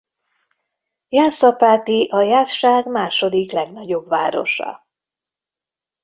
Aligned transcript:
Jászapáti 1.09 2.07
a 2.11 2.21
Jászság 2.21 2.85
második 2.87 3.51
legnagyobb 3.51 4.07
városa. 4.07 4.87